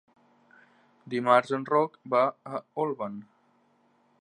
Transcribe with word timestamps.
Dimarts 1.13 1.53
en 1.57 1.67
Roc 1.73 1.99
va 2.15 2.25
a 2.55 2.63
Olvan. 2.85 3.21